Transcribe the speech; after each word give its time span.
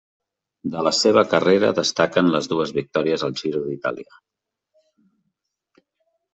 De 0.75 0.85
la 0.87 0.93
seva 0.99 1.23
carrera 1.33 1.69
destaquen 1.81 2.33
les 2.37 2.49
dues 2.55 2.73
victòries 2.79 3.27
al 3.29 3.37
Giro 3.43 3.63
d'Itàlia. 3.69 4.21